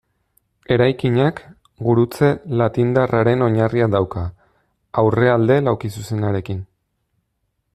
Eraikinak, 0.75 1.41
gurutze 1.87 2.29
latindarraren 2.61 3.47
oinarria 3.49 3.89
dauka, 3.97 4.23
aurrealde 5.03 5.59
laukizuzenarekin. 5.67 6.65